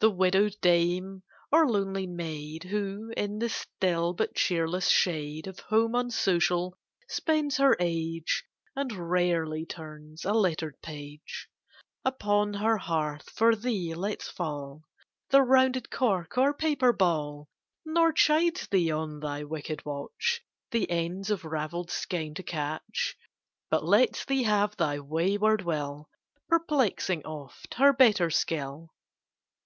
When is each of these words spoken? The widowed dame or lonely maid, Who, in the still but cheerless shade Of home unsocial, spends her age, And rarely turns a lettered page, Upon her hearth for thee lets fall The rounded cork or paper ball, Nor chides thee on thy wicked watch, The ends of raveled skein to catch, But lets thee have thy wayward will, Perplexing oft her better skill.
The 0.00 0.10
widowed 0.10 0.54
dame 0.62 1.24
or 1.52 1.68
lonely 1.68 2.06
maid, 2.06 2.62
Who, 2.64 3.12
in 3.16 3.38
the 3.40 3.48
still 3.50 4.14
but 4.14 4.34
cheerless 4.34 4.88
shade 4.88 5.46
Of 5.48 5.58
home 5.58 5.94
unsocial, 5.96 6.78
spends 7.08 7.56
her 7.56 7.76
age, 7.80 8.44
And 8.76 8.92
rarely 9.10 9.66
turns 9.66 10.24
a 10.24 10.32
lettered 10.32 10.80
page, 10.80 11.48
Upon 12.04 12.54
her 12.54 12.78
hearth 12.78 13.28
for 13.28 13.54
thee 13.56 13.92
lets 13.92 14.30
fall 14.30 14.84
The 15.30 15.42
rounded 15.42 15.90
cork 15.90 16.38
or 16.38 16.54
paper 16.54 16.92
ball, 16.94 17.48
Nor 17.84 18.12
chides 18.12 18.68
thee 18.68 18.92
on 18.92 19.18
thy 19.18 19.42
wicked 19.44 19.84
watch, 19.84 20.40
The 20.70 20.88
ends 20.90 21.28
of 21.28 21.44
raveled 21.44 21.90
skein 21.90 22.34
to 22.34 22.42
catch, 22.44 23.16
But 23.68 23.84
lets 23.84 24.24
thee 24.24 24.44
have 24.44 24.76
thy 24.76 25.00
wayward 25.00 25.62
will, 25.62 26.08
Perplexing 26.48 27.24
oft 27.26 27.74
her 27.74 27.92
better 27.92 28.30
skill. 28.30 28.94